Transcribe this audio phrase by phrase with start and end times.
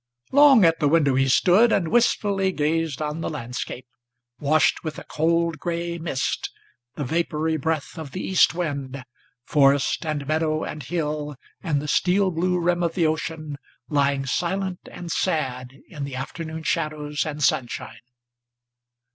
[0.31, 3.85] Long at the window he stood, and wistfully gazed on the landscape,
[4.39, 6.49] Washed with a cold gray mist,
[6.95, 9.05] the vapory breath of the east wind,
[9.45, 13.57] Forest and meadow and hill, and the steel blue rim of the ocean,
[13.89, 17.99] Lying silent and sad, in the afternoon shadows and sunshine.